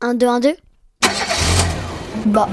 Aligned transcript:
1, 0.00 0.14
2, 0.14 0.26
1, 0.26 0.40
2 0.40 0.56
Bah. 2.26 2.48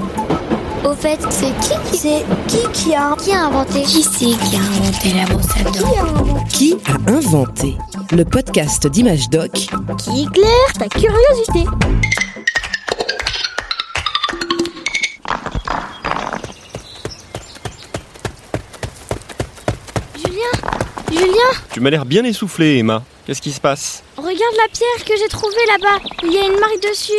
Au 0.84 0.94
fait, 0.94 1.18
c'est 1.30 1.52
qui 1.60 1.90
qui 1.90 1.98
c'est 1.98 2.24
qui 2.48 2.58
qui 2.72 2.94
a 2.94 3.14
qui 3.16 3.32
a 3.32 3.46
inventé? 3.46 3.82
Qui 3.82 4.02
c'est 4.02 4.36
qui 4.36 4.56
a 4.56 4.60
inventé 4.60 5.12
la 5.14 5.24
brosse 5.26 5.50
à 5.50 5.70
qui 5.70 5.80
dents 5.80 5.94
a 5.96 6.02
inventé? 6.20 6.48
Qui 6.48 6.76
a 6.86 7.10
inventé 7.10 7.76
Le 8.12 8.24
podcast 8.24 8.86
d'Image 8.86 9.28
Doc? 9.30 9.52
Qui 9.52 10.22
éclaire 10.22 10.72
ta 10.78 10.88
curiosité? 10.88 11.64
Julien? 20.16 20.52
Julien? 21.10 21.50
Tu 21.72 21.80
m'as 21.80 21.90
l'air 21.90 22.04
bien 22.04 22.24
essoufflé, 22.24 22.78
Emma. 22.78 23.02
Qu'est-ce 23.26 23.42
qui 23.42 23.50
se 23.50 23.60
passe 23.60 24.04
Regarde 24.16 24.36
la 24.56 24.68
pierre 24.72 25.04
que 25.04 25.12
j'ai 25.18 25.28
trouvée 25.28 25.56
là-bas. 25.66 25.98
Il 26.22 26.32
y 26.32 26.38
a 26.38 26.44
une 26.46 26.60
marque 26.60 26.80
dessus. 26.80 27.12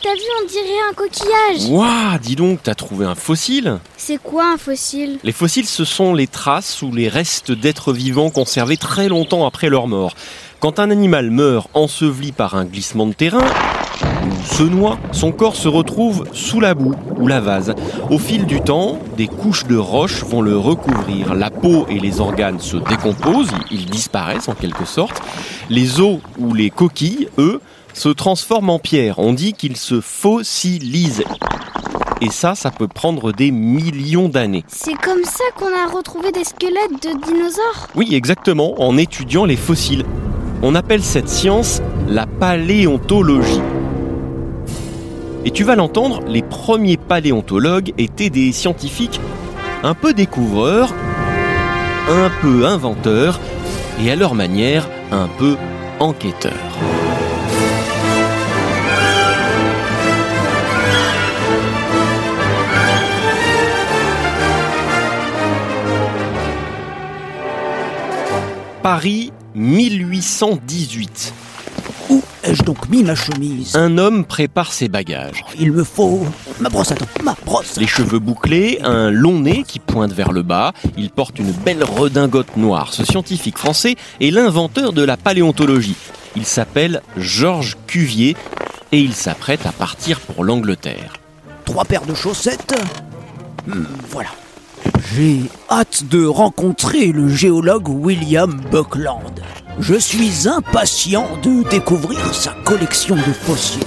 T'as 0.00 0.14
vu, 0.14 0.20
on 0.40 0.46
dirait 0.46 0.80
un 0.88 0.94
coquillage. 0.94 1.68
Ouah, 1.68 2.18
dis 2.20 2.36
donc, 2.36 2.60
t'as 2.62 2.76
trouvé 2.76 3.06
un 3.06 3.16
fossile 3.16 3.80
C'est 3.96 4.22
quoi 4.22 4.52
un 4.52 4.56
fossile? 4.56 5.18
Les 5.24 5.32
fossiles, 5.32 5.66
ce 5.66 5.84
sont 5.84 6.14
les 6.14 6.28
traces 6.28 6.82
ou 6.82 6.92
les 6.92 7.08
restes 7.08 7.50
d'êtres 7.50 7.92
vivants 7.92 8.30
conservés 8.30 8.76
très 8.76 9.08
longtemps 9.08 9.44
après 9.44 9.68
leur 9.68 9.88
mort. 9.88 10.14
Quand 10.60 10.78
un 10.78 10.92
animal 10.92 11.32
meurt 11.32 11.68
enseveli 11.74 12.30
par 12.30 12.54
un 12.54 12.64
glissement 12.64 13.06
de 13.06 13.12
terrain, 13.12 13.44
se 14.44 14.62
noie, 14.62 14.98
son 15.12 15.32
corps 15.32 15.56
se 15.56 15.68
retrouve 15.68 16.26
sous 16.32 16.60
la 16.60 16.74
boue 16.74 16.94
ou 17.18 17.26
la 17.26 17.40
vase. 17.40 17.74
Au 18.10 18.18
fil 18.18 18.46
du 18.46 18.60
temps, 18.60 18.98
des 19.16 19.28
couches 19.28 19.66
de 19.66 19.76
roches 19.76 20.24
vont 20.24 20.42
le 20.42 20.56
recouvrir. 20.56 21.34
La 21.34 21.50
peau 21.50 21.86
et 21.88 21.98
les 21.98 22.20
organes 22.20 22.60
se 22.60 22.76
décomposent, 22.76 23.52
ils 23.70 23.86
disparaissent 23.86 24.48
en 24.48 24.54
quelque 24.54 24.84
sorte. 24.84 25.22
Les 25.70 26.00
os 26.00 26.18
ou 26.38 26.54
les 26.54 26.70
coquilles, 26.70 27.28
eux, 27.38 27.60
se 27.94 28.08
transforment 28.08 28.70
en 28.70 28.78
pierre. 28.78 29.18
On 29.18 29.32
dit 29.32 29.52
qu'ils 29.52 29.76
se 29.76 30.00
fossilisent. 30.00 31.24
Et 32.20 32.30
ça, 32.30 32.54
ça 32.54 32.70
peut 32.70 32.88
prendre 32.88 33.32
des 33.32 33.50
millions 33.50 34.28
d'années. 34.28 34.64
C'est 34.68 34.94
comme 34.94 35.24
ça 35.24 35.44
qu'on 35.56 35.66
a 35.66 35.92
retrouvé 35.92 36.30
des 36.30 36.44
squelettes 36.44 37.02
de 37.02 37.26
dinosaures? 37.26 37.88
Oui, 37.96 38.10
exactement, 38.12 38.80
en 38.80 38.96
étudiant 38.96 39.44
les 39.44 39.56
fossiles. 39.56 40.04
On 40.62 40.76
appelle 40.76 41.02
cette 41.02 41.28
science 41.28 41.82
la 42.08 42.26
paléontologie. 42.26 43.60
Et 45.44 45.50
tu 45.50 45.64
vas 45.64 45.74
l'entendre, 45.74 46.20
les 46.28 46.42
premiers 46.42 46.96
paléontologues 46.96 47.92
étaient 47.98 48.30
des 48.30 48.52
scientifiques 48.52 49.20
un 49.82 49.94
peu 49.94 50.14
découvreurs, 50.14 50.94
un 52.08 52.30
peu 52.40 52.64
inventeurs, 52.64 53.40
et 54.00 54.10
à 54.10 54.16
leur 54.16 54.34
manière, 54.34 54.88
un 55.10 55.26
peu 55.26 55.56
enquêteurs. 55.98 56.52
Paris 68.82 69.32
1818. 69.54 71.34
Où 72.12 72.20
ai-je 72.44 72.62
donc 72.62 72.90
mis 72.90 73.02
ma 73.02 73.14
chemise? 73.14 73.74
Un 73.74 73.96
homme 73.96 74.26
prépare 74.26 74.74
ses 74.74 74.88
bagages. 74.88 75.42
Il 75.58 75.72
me 75.72 75.82
faut 75.82 76.26
ma 76.60 76.68
brosse 76.68 76.92
à 76.92 76.94
dents, 76.94 77.06
ma 77.24 77.34
brosse. 77.46 77.78
Les 77.78 77.86
cheveux 77.86 78.18
bouclés, 78.18 78.80
un 78.82 79.10
long 79.10 79.40
nez 79.40 79.64
qui 79.66 79.78
pointe 79.78 80.12
vers 80.12 80.30
le 80.30 80.42
bas, 80.42 80.74
il 80.98 81.08
porte 81.08 81.38
une 81.38 81.52
belle 81.52 81.82
redingote 81.82 82.58
noire. 82.58 82.92
Ce 82.92 83.02
scientifique 83.06 83.56
français 83.56 83.96
est 84.20 84.30
l'inventeur 84.30 84.92
de 84.92 85.02
la 85.02 85.16
paléontologie. 85.16 85.96
Il 86.36 86.44
s'appelle 86.44 87.00
Georges 87.16 87.78
Cuvier 87.86 88.36
et 88.92 89.00
il 89.00 89.14
s'apprête 89.14 89.64
à 89.64 89.72
partir 89.72 90.20
pour 90.20 90.44
l'Angleterre. 90.44 91.14
Trois 91.64 91.86
paires 91.86 92.04
de 92.04 92.12
chaussettes. 92.12 92.74
Hmm, 93.66 93.84
voilà. 94.10 94.28
J'ai 95.14 95.42
hâte 95.70 96.04
de 96.04 96.24
rencontrer 96.24 97.12
le 97.12 97.28
géologue 97.28 97.88
William 97.88 98.60
Buckland. 98.70 99.40
Je 99.78 99.94
suis 99.94 100.48
impatient 100.48 101.28
de 101.42 101.68
découvrir 101.68 102.34
sa 102.34 102.52
collection 102.64 103.16
de 103.16 103.20
fossiles. 103.20 103.82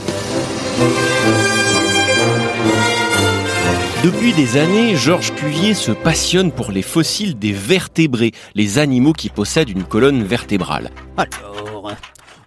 Depuis 4.03 4.34
des 4.34 4.58
années, 4.58 4.96
Georges 4.96 5.34
Cuvier 5.34 5.74
se 5.74 5.92
passionne 5.92 6.52
pour 6.52 6.72
les 6.72 6.84
fossiles 6.84 7.40
des 7.40 7.53
vertébrés, 7.53 8.34
les 8.53 8.78
animaux 8.78 9.14
qui 9.14 9.30
possèdent 9.30 9.69
une 9.69 9.84
colonne 9.84 10.24
vertébrale. 10.24 10.92
Alors, 11.18 11.92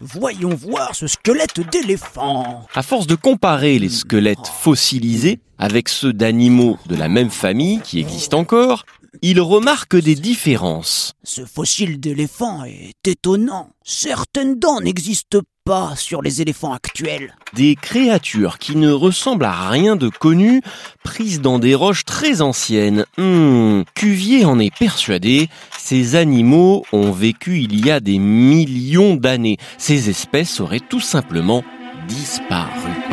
voyons 0.01 0.55
voir 0.55 0.95
ce 0.95 1.07
squelette 1.07 1.61
d'éléphant. 1.71 2.67
À 2.75 2.83
force 2.83 3.07
de 3.07 3.15
comparer 3.15 3.79
les 3.79 3.89
squelettes 3.89 4.47
fossilisés 4.47 5.41
avec 5.59 5.89
ceux 5.89 6.13
d'animaux 6.13 6.79
de 6.87 6.95
la 6.95 7.09
même 7.09 7.31
famille 7.31 7.81
qui 7.81 7.99
existent 7.99 8.39
encore, 8.39 8.85
il 9.23 9.41
remarque 9.41 9.97
des 9.97 10.15
différences. 10.15 11.15
Ce 11.25 11.45
fossile 11.45 12.01
d'éléphant 12.01 12.65
est 12.65 13.07
étonnant. 13.07 13.71
Certaines 13.83 14.59
dents 14.59 14.81
n'existent 14.81 15.41
pas 15.65 15.95
sur 15.97 16.23
les 16.23 16.41
éléphants 16.41 16.73
actuels. 16.73 17.35
Des 17.55 17.75
créatures 17.75 18.59
qui 18.59 18.77
ne 18.77 18.91
ressemblent 18.91 19.45
à 19.45 19.69
rien 19.69 19.97
de 19.97 20.09
connu, 20.09 20.63
prises 21.05 21.41
dans 21.41 21.59
des 21.59 21.75
roches 21.75 22.05
très 22.05 22.41
anciennes. 22.41 23.05
Hmm, 23.17 23.83
Cuvier 23.95 24.45
en 24.45 24.59
est 24.59 24.75
persuadé, 24.75 25.49
ces 25.79 26.15
animaux 26.15 26.85
ont 26.93 27.13
vécu 27.13 27.61
il 27.61 27.85
y 27.85 27.91
a 27.91 28.01
des 28.01 28.19
millions 28.19 29.15
d'années. 29.17 29.59
Ces 29.79 30.09
espèces 30.11 30.61
auraient 30.61 30.81
tout 30.81 31.01
simplement 31.01 31.65
disparu. 32.07 33.08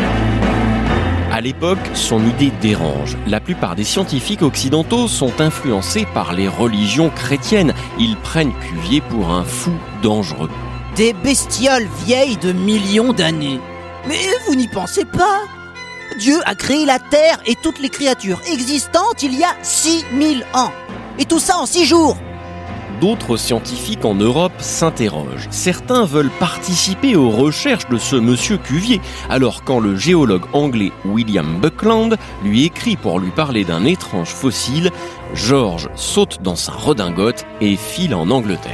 À 1.36 1.42
l'époque, 1.42 1.80
son 1.96 2.26
idée 2.26 2.54
dérange. 2.62 3.18
La 3.28 3.42
plupart 3.42 3.76
des 3.76 3.84
scientifiques 3.84 4.42
occidentaux 4.42 5.10
sont 5.10 5.42
influencés 5.42 6.08
par 6.14 6.32
les 6.32 6.48
religions 6.48 7.10
chrétiennes. 7.10 7.74
Ils 8.00 8.16
prennent 8.16 8.54
Cuvier 8.62 9.02
pour 9.02 9.32
un 9.32 9.44
fou 9.44 9.74
dangereux. 10.02 10.50
Des 10.96 11.12
bestioles 11.12 11.90
vieilles 12.06 12.38
de 12.38 12.54
millions 12.54 13.12
d'années. 13.12 13.60
Mais 14.08 14.16
vous 14.48 14.56
n'y 14.56 14.70
pensez 14.70 15.04
pas 15.04 15.42
Dieu 16.20 16.40
a 16.46 16.56
créé 16.56 16.86
la 16.86 17.00
Terre 17.00 17.42
et 17.46 17.56
toutes 17.62 17.80
les 17.80 17.90
créatures 17.90 18.40
existantes 18.50 19.22
il 19.22 19.38
y 19.38 19.44
a 19.44 19.58
6000 19.62 20.46
ans. 20.54 20.72
Et 21.20 21.26
tout 21.26 21.40
ça 21.40 21.58
en 21.58 21.66
6 21.66 21.84
jours. 21.84 22.16
D'autres 23.02 23.36
scientifiques 23.36 24.06
en 24.06 24.16
Europe 24.16 24.54
s'interrogent. 24.60 25.48
Certains 25.52 26.06
veulent 26.06 26.32
participer 26.40 27.16
aux 27.16 27.30
recherches 27.30 27.90
de 27.90 27.98
ce 27.98 28.16
monsieur 28.16 28.58
Cuvier. 28.58 29.02
Alors 29.30 29.64
quand 29.64 29.80
le 29.80 29.98
géologue 29.98 30.46
anglais 30.54 30.94
William 31.04 31.60
Buckland 31.60 32.18
lui 32.44 32.64
écrit 32.64 32.96
pour 32.96 33.20
lui 33.20 33.32
parler 33.32 33.66
d'un 33.66 33.84
étrange 33.84 34.30
fossile, 34.30 34.92
George 35.34 35.90
saute 35.96 36.42
dans 36.42 36.56
sa 36.56 36.72
redingote 36.72 37.46
et 37.60 37.76
file 37.76 38.16
en 38.16 38.30
Angleterre. 38.30 38.72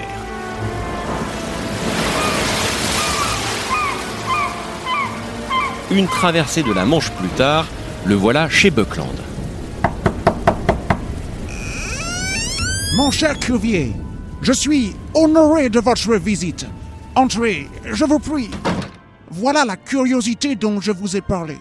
Une 5.90 6.08
traversée 6.08 6.64
de 6.64 6.72
la 6.72 6.86
Manche 6.86 7.12
plus 7.12 7.28
tard, 7.30 7.66
le 8.06 8.16
voilà 8.16 8.48
chez 8.50 8.70
Buckland. 8.70 9.08
Mon 12.96 13.10
cher 13.10 13.40
Cuvier, 13.40 13.94
je 14.42 14.54
suis 14.54 14.96
honoré 15.14 15.70
de 15.70 15.80
votre 15.80 16.16
visite. 16.16 16.66
Entrez, 17.16 17.68
je 17.86 18.06
vous 18.06 18.20
prie. 18.20 18.50
Voilà 19.30 19.66
la 19.66 19.78
curiosité 19.78 20.56
dont 20.56 20.82
je 20.82 20.92
vous 20.92 21.16
ai 21.16 21.22
parlé. 21.22 21.58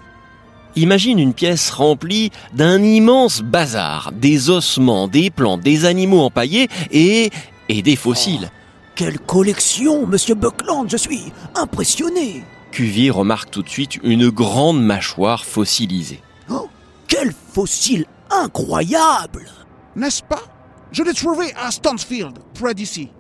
Imagine 0.77 1.19
une 1.19 1.35
pièce 1.35 1.71
remplie 1.71 2.31
d'un 2.55 2.83
immense 2.83 3.43
bazar, 3.43 4.13
des 4.13 4.51
ossements, 4.51 5.09
des 5.09 5.31
plantes, 5.31 5.63
des 5.63 5.85
animaux 5.85 6.21
empaillés 6.21 6.69
et, 6.93 7.31
et 7.69 7.83
des 7.83 7.97
fossiles. 7.97 8.51
Quelle 8.95 9.19
collection, 9.19 10.07
monsieur 10.07 10.35
Buckland, 10.35 10.89
je 10.89 10.97
suis 10.97 11.33
impressionné. 11.57 12.45
Cuvier 12.71 13.11
remarque 13.11 13.51
tout 13.51 13.63
de 13.63 13.69
suite 13.69 13.97
une 14.05 14.31
grande 14.31 14.83
mâchoire 14.83 15.45
fossilisée. 15.45 16.23
Oh, 16.49 16.69
quel 17.09 17.33
fossile 17.53 18.05
incroyable 18.31 19.47
N'est-ce 19.97 20.23
pas? 20.23 20.43
Je 20.93 21.05
l'ai 21.05 21.15
trouvé 21.15 21.53
à 21.63 21.71
Stansfield, 21.71 22.39
près 22.55 22.75
d'ici. 22.75 23.11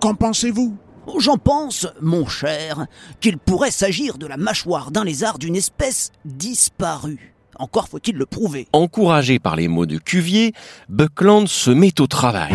Qu'en 0.00 0.14
pensez-vous? 0.14 0.76
J'en 1.18 1.36
pense, 1.36 1.88
mon 2.00 2.26
cher, 2.28 2.86
qu'il 3.20 3.38
pourrait 3.38 3.72
s'agir 3.72 4.18
de 4.18 4.26
la 4.26 4.36
mâchoire 4.36 4.90
d'un 4.90 5.04
lézard 5.04 5.38
d'une 5.38 5.56
espèce 5.56 6.12
disparue. 6.24 7.34
Encore 7.58 7.88
faut-il 7.88 8.14
le 8.14 8.26
prouver. 8.26 8.68
Encouragé 8.72 9.40
par 9.40 9.56
les 9.56 9.66
mots 9.66 9.86
de 9.86 9.96
Cuvier, 9.98 10.52
Buckland 10.88 11.48
se 11.48 11.70
met 11.70 12.00
au 12.00 12.06
travail. 12.06 12.52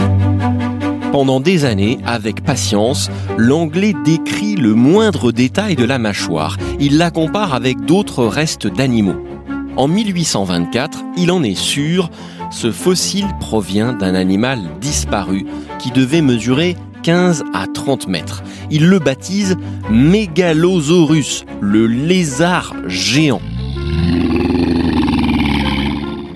Pendant 1.12 1.42
des 1.42 1.66
années, 1.66 1.98
avec 2.06 2.44
patience, 2.44 3.10
l'anglais 3.38 3.94
décrit 4.06 4.56
le 4.56 4.74
moindre 4.76 5.32
détail 5.32 5.76
de 5.76 5.84
la 5.84 6.00
mâchoire. 6.00 6.58
Il 6.80 6.98
la 6.98 7.12
compare 7.12 7.54
avec 7.54 7.82
d'autres 7.82 8.26
restes 8.26 8.68
d'animaux. 8.68 9.22
En 9.76 9.88
1824, 9.88 11.04
il 11.18 11.32
en 11.32 11.42
est 11.44 11.58
sûr, 11.58 12.12
ce 12.54 12.72
fossile 12.72 13.28
provient 13.40 13.94
d'un 13.94 14.14
animal 14.14 14.60
disparu 14.80 15.46
qui 15.80 15.92
devait 15.92 16.22
mesurer 16.22 16.78
15 17.02 17.44
à 17.54 17.66
30 17.66 18.08
mètres. 18.08 18.44
Il 18.70 18.88
le 18.88 19.00
baptise 19.00 19.58
Megalosaurus, 19.90 21.46
le 21.60 21.88
lézard 21.88 22.76
géant. 22.86 23.42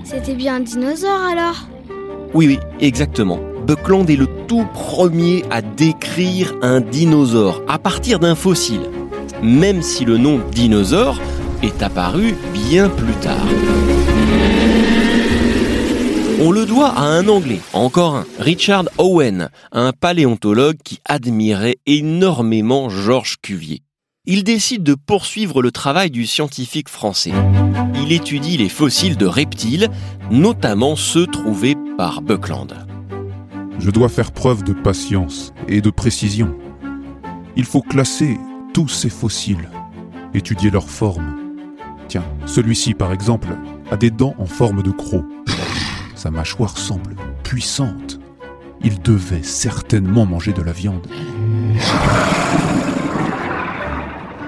C'était 0.04 0.34
bien 0.34 0.56
un 0.56 0.60
dinosaure 0.60 1.24
alors? 1.30 1.68
Oui, 2.34 2.48
oui, 2.48 2.58
exactement. 2.80 3.38
Buckland 3.66 4.10
est 4.10 4.16
le 4.16 4.26
tout 4.48 4.66
premier 4.74 5.44
à 5.50 5.62
décrire 5.62 6.54
un 6.62 6.80
dinosaure 6.80 7.62
à 7.68 7.78
partir 7.78 8.18
d'un 8.18 8.34
fossile, 8.34 8.90
même 9.42 9.82
si 9.82 10.04
le 10.04 10.18
nom 10.18 10.40
dinosaure 10.50 11.20
est 11.62 11.82
apparu 11.82 12.34
bien 12.52 12.88
plus 12.88 13.14
tard. 13.14 13.46
On 16.40 16.52
le 16.52 16.66
doit 16.66 16.90
à 16.90 17.02
un 17.02 17.26
Anglais, 17.26 17.58
encore 17.72 18.14
un, 18.14 18.24
Richard 18.38 18.84
Owen, 18.98 19.50
un 19.72 19.92
paléontologue 19.92 20.76
qui 20.84 21.00
admirait 21.04 21.78
énormément 21.84 22.88
Georges 22.88 23.38
Cuvier. 23.42 23.82
Il 24.24 24.44
décide 24.44 24.84
de 24.84 24.94
poursuivre 24.94 25.62
le 25.62 25.72
travail 25.72 26.12
du 26.12 26.26
scientifique 26.26 26.88
français. 26.88 27.32
Il 28.00 28.12
étudie 28.12 28.56
les 28.56 28.68
fossiles 28.68 29.16
de 29.16 29.26
reptiles, 29.26 29.88
notamment 30.30 30.94
ceux 30.94 31.26
trouvés 31.26 31.76
par 31.96 32.22
Buckland. 32.22 32.86
Je 33.80 33.90
dois 33.90 34.08
faire 34.08 34.30
preuve 34.30 34.62
de 34.62 34.74
patience 34.74 35.52
et 35.66 35.80
de 35.80 35.90
précision. 35.90 36.56
Il 37.56 37.64
faut 37.64 37.82
classer 37.82 38.38
tous 38.74 38.86
ces 38.86 39.10
fossiles, 39.10 39.68
étudier 40.34 40.70
leur 40.70 40.88
forme. 40.88 41.36
Tiens, 42.06 42.24
celui-ci 42.46 42.94
par 42.94 43.12
exemple 43.12 43.48
a 43.90 43.96
des 43.96 44.12
dents 44.12 44.36
en 44.38 44.46
forme 44.46 44.84
de 44.84 44.92
croc. 44.92 45.24
Sa 46.18 46.32
mâchoire 46.32 46.76
semble 46.76 47.14
puissante. 47.44 48.18
Il 48.82 49.00
devait 49.00 49.44
certainement 49.44 50.26
manger 50.26 50.52
de 50.52 50.62
la 50.62 50.72
viande. 50.72 51.06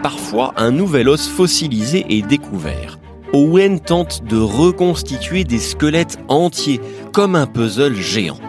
Parfois, 0.02 0.52
un 0.56 0.72
nouvel 0.72 1.08
os 1.08 1.28
fossilisé 1.28 2.04
est 2.08 2.26
découvert. 2.26 2.98
Owen 3.32 3.78
tente 3.78 4.24
de 4.24 4.36
reconstituer 4.36 5.44
des 5.44 5.60
squelettes 5.60 6.18
entiers, 6.26 6.80
comme 7.12 7.36
un 7.36 7.46
puzzle 7.46 7.94
géant. 7.94 8.40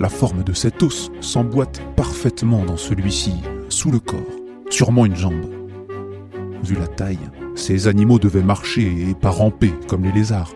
La 0.00 0.08
forme 0.08 0.42
de 0.42 0.52
cet 0.52 0.82
os 0.82 1.12
s'emboîte 1.20 1.80
parfaitement 1.94 2.64
dans 2.64 2.76
celui-ci, 2.76 3.34
sous 3.68 3.92
le 3.92 4.00
corps, 4.00 4.18
sûrement 4.68 5.06
une 5.06 5.14
jambe. 5.14 5.46
Vu 6.64 6.74
la 6.74 6.88
taille, 6.88 7.30
ces 7.54 7.86
animaux 7.86 8.18
devaient 8.18 8.42
marcher 8.42 9.10
et 9.10 9.14
pas 9.14 9.30
ramper 9.30 9.72
comme 9.86 10.02
les 10.02 10.12
lézards. 10.12 10.54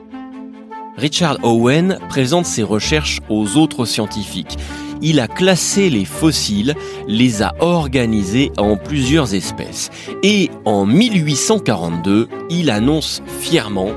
Richard 0.96 1.38
Owen 1.42 1.98
présente 2.08 2.46
ses 2.46 2.62
recherches 2.62 3.20
aux 3.28 3.56
autres 3.56 3.84
scientifiques. 3.84 4.58
Il 5.00 5.20
a 5.20 5.26
classé 5.26 5.90
les 5.90 6.04
fossiles, 6.04 6.74
les 7.08 7.42
a 7.42 7.54
organisés 7.60 8.52
en 8.58 8.76
plusieurs 8.76 9.34
espèces. 9.34 9.90
Et 10.22 10.50
en 10.64 10.86
1842, 10.86 12.28
il 12.50 12.70
annonce 12.70 13.22
fièrement 13.40 13.92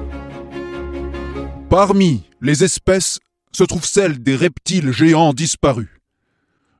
Parmi 1.70 2.24
les 2.42 2.64
espèces 2.64 3.20
se 3.52 3.64
trouve 3.64 3.86
celle 3.86 4.22
des 4.22 4.36
reptiles 4.36 4.92
géants 4.92 5.34
disparus. 5.34 5.90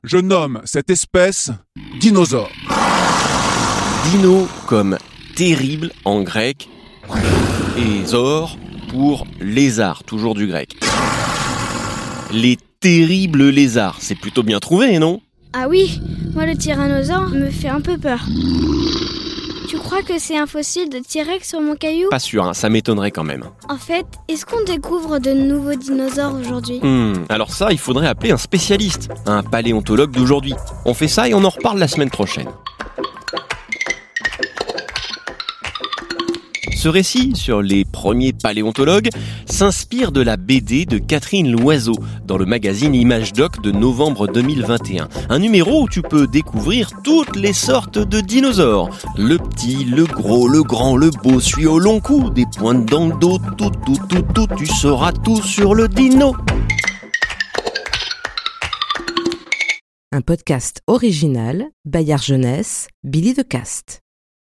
Je 0.02 0.18
nomme 0.18 0.60
cette 0.64 0.90
espèce 0.90 1.50
dinosaure. 2.00 2.50
Dino 4.10 4.48
comme 4.66 4.98
terrible 5.34 5.90
en 6.04 6.22
grec 6.22 6.68
et 7.76 8.06
zor 8.06 8.56
pour 8.96 9.26
lézard, 9.42 10.04
toujours 10.04 10.34
du 10.34 10.46
grec. 10.46 10.74
Les 12.32 12.56
terribles 12.80 13.50
lézards, 13.50 13.98
c'est 14.00 14.14
plutôt 14.14 14.42
bien 14.42 14.58
trouvé, 14.58 14.98
non? 14.98 15.20
Ah 15.52 15.68
oui, 15.68 16.00
moi 16.32 16.46
le 16.46 16.56
tyrannosaure 16.56 17.28
me 17.28 17.50
fait 17.50 17.68
un 17.68 17.82
peu 17.82 17.98
peur. 17.98 18.24
Tu 19.68 19.76
crois 19.76 20.00
que 20.00 20.18
c'est 20.18 20.38
un 20.38 20.46
fossile 20.46 20.88
de 20.88 20.98
T-Rex 20.98 21.46
sur 21.46 21.60
mon 21.60 21.74
caillou? 21.74 22.08
Pas 22.08 22.18
sûr, 22.18 22.46
hein, 22.46 22.54
ça 22.54 22.70
m'étonnerait 22.70 23.10
quand 23.10 23.22
même. 23.24 23.44
En 23.68 23.76
fait, 23.76 24.06
est-ce 24.28 24.46
qu'on 24.46 24.64
découvre 24.64 25.18
de 25.18 25.32
nouveaux 25.32 25.74
dinosaures 25.74 26.34
aujourd'hui? 26.34 26.80
Hmm, 26.82 27.26
alors 27.28 27.50
ça, 27.50 27.72
il 27.72 27.78
faudrait 27.78 28.08
appeler 28.08 28.30
un 28.30 28.38
spécialiste, 28.38 29.10
un 29.26 29.42
paléontologue 29.42 30.12
d'aujourd'hui. 30.12 30.54
On 30.86 30.94
fait 30.94 31.08
ça 31.08 31.28
et 31.28 31.34
on 31.34 31.44
en 31.44 31.50
reparle 31.50 31.78
la 31.78 31.88
semaine 31.88 32.10
prochaine. 32.10 32.48
Ce 36.86 36.90
récit 36.90 37.32
sur 37.34 37.62
les 37.62 37.84
premiers 37.84 38.32
paléontologues 38.32 39.08
s'inspire 39.46 40.12
de 40.12 40.20
la 40.20 40.36
BD 40.36 40.86
de 40.86 40.98
Catherine 40.98 41.50
Loiseau 41.50 41.96
dans 42.24 42.38
le 42.38 42.46
magazine 42.46 42.94
Image 42.94 43.32
Doc 43.32 43.60
de 43.60 43.72
novembre 43.72 44.28
2021. 44.28 45.08
Un 45.28 45.38
numéro 45.40 45.82
où 45.82 45.88
tu 45.88 46.00
peux 46.00 46.28
découvrir 46.28 46.90
toutes 47.02 47.34
les 47.34 47.52
sortes 47.52 47.98
de 47.98 48.20
dinosaures. 48.20 48.96
Le 49.18 49.36
petit, 49.36 49.84
le 49.84 50.04
gros, 50.04 50.46
le 50.46 50.62
grand, 50.62 50.96
le 50.96 51.10
beau, 51.10 51.40
celui 51.40 51.66
au 51.66 51.80
long 51.80 51.98
cou, 51.98 52.30
des 52.30 52.46
pointes 52.56 52.86
dans 52.88 53.08
le 53.08 53.18
dos, 53.18 53.40
tout, 53.58 53.72
tout, 53.84 53.98
tout, 54.08 54.22
tout, 54.32 54.46
tu 54.56 54.66
sauras 54.66 55.10
tout 55.10 55.42
sur 55.42 55.74
le 55.74 55.88
dino. 55.88 56.36
Un 60.12 60.20
podcast 60.20 60.82
original, 60.86 61.66
Bayard 61.84 62.22
Jeunesse, 62.22 62.86
Billy 63.02 63.34
de 63.34 63.42
Cast. 63.42 64.05